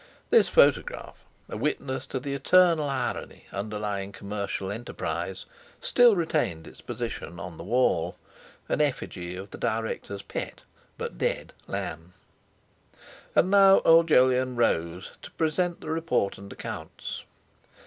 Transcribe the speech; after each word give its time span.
This 0.31 0.49
photograph—a 0.49 1.57
witness 1.57 2.07
to 2.07 2.19
the 2.19 2.33
eternal 2.33 2.89
irony 2.89 3.45
underlying 3.51 4.11
commercial 4.11 4.71
enterprise—still 4.71 6.15
retained 6.15 6.65
its 6.65 6.81
position 6.81 7.39
on 7.39 7.59
the 7.59 7.63
wall, 7.63 8.15
an 8.67 8.81
effigy 8.81 9.35
of 9.35 9.51
the 9.51 9.59
directors' 9.59 10.23
pet, 10.23 10.61
but 10.97 11.19
dead, 11.19 11.53
lamb. 11.67 12.13
And 13.35 13.51
now 13.51 13.79
old 13.85 14.07
Jolyon 14.07 14.55
rose, 14.55 15.11
to 15.21 15.29
present 15.29 15.81
the 15.81 15.91
report 15.91 16.39
and 16.39 16.51
accounts. 16.51 17.21